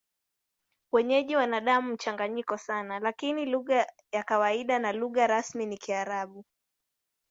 [0.91, 6.45] Wenyeji wana damu mchanganyiko sana, lakini lugha ya kawaida na lugha rasmi ni Kiarabu.